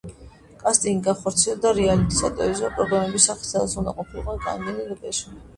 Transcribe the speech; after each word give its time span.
კასტინგი 0.61 1.05
განხორციელდა 1.07 1.73
რეალითი 1.79 2.19
სატელევიზიო 2.21 2.71
პროგრამის 2.79 3.29
სახით, 3.31 3.51
სადაც 3.53 3.79
უნდა 3.83 3.95
ყოფილიყვნენ 4.01 4.45
კანგინი 4.49 4.91
და 4.91 4.99
ჰეჩული. 5.07 5.39